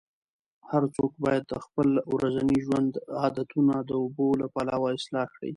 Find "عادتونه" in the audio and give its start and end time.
3.21-3.75